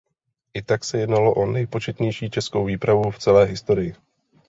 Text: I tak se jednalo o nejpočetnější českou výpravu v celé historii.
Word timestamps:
I 0.53 0.61
tak 0.63 0.83
se 0.83 0.97
jednalo 0.97 1.33
o 1.33 1.45
nejpočetnější 1.45 2.29
českou 2.29 2.65
výpravu 2.65 3.11
v 3.11 3.19
celé 3.19 3.45
historii. 3.45 3.95